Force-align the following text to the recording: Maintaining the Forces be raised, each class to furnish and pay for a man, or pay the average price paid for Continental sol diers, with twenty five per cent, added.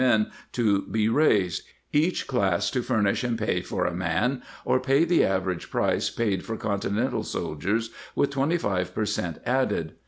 Maintaining 0.01 0.31
the 0.31 0.31
Forces 0.65 0.91
be 0.91 1.09
raised, 1.09 1.63
each 1.93 2.25
class 2.25 2.71
to 2.71 2.81
furnish 2.81 3.23
and 3.23 3.37
pay 3.37 3.61
for 3.61 3.85
a 3.85 3.93
man, 3.93 4.41
or 4.65 4.79
pay 4.79 5.05
the 5.05 5.23
average 5.23 5.69
price 5.69 6.09
paid 6.09 6.43
for 6.43 6.57
Continental 6.57 7.21
sol 7.21 7.55
diers, 7.55 7.91
with 8.15 8.31
twenty 8.31 8.57
five 8.57 8.95
per 8.95 9.05
cent, 9.05 9.37
added. 9.45 9.93